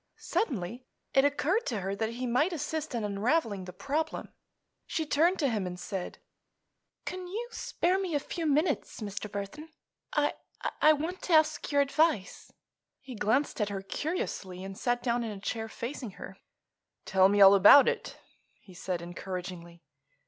Suddenly 0.17 0.87
it 1.13 1.25
occurred 1.25 1.67
to 1.67 1.81
her 1.81 1.95
that 1.95 2.13
he 2.13 2.25
might 2.25 2.51
assist 2.53 2.95
in 2.95 3.03
unraveling 3.03 3.65
the 3.65 3.71
problem. 3.71 4.29
She 4.87 5.05
turned 5.05 5.37
to 5.37 5.47
him 5.49 5.67
and 5.67 5.79
said: 5.79 6.17
"Can 7.05 7.27
you 7.27 7.49
spare 7.51 7.99
me 7.99 8.15
a 8.15 8.19
few 8.19 8.47
minutes, 8.47 8.99
Mr. 9.01 9.31
Burthon? 9.31 9.69
I—I 10.13 10.93
want 10.93 11.21
to 11.21 11.33
ask 11.33 11.71
your 11.71 11.81
advice." 11.81 12.51
He 12.99 13.13
glanced 13.13 13.61
at 13.61 13.69
her 13.69 13.83
curiously 13.83 14.63
and 14.63 14.75
sat 14.75 15.03
down 15.03 15.23
in 15.23 15.29
a 15.29 15.39
chair 15.39 15.69
facing 15.69 16.13
her. 16.13 16.35
"Tell 17.05 17.29
me 17.29 17.39
all 17.39 17.53
about 17.53 17.87
it," 17.87 18.17
he 18.59 18.73
said 18.73 19.03
encouragingly. 19.03 19.83